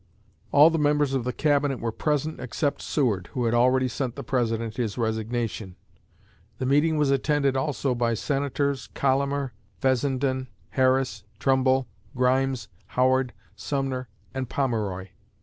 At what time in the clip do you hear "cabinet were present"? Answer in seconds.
1.31-2.39